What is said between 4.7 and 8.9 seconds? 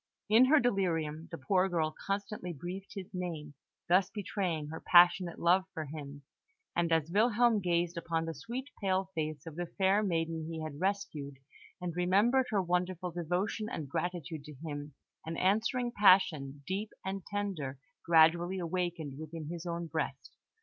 passionate love for him; and as Wilhelm gazed upon the sweet,